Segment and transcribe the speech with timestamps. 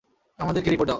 [0.39, 0.89] আমাদেরকে রিপোর্ট দাও।